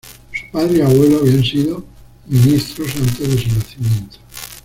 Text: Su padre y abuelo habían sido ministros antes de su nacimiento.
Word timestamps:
Su 0.33 0.51
padre 0.51 0.79
y 0.79 0.81
abuelo 0.81 1.19
habían 1.19 1.43
sido 1.43 1.85
ministros 2.27 2.87
antes 2.95 3.19
de 3.19 3.37
su 3.37 3.49
nacimiento. 3.55 4.17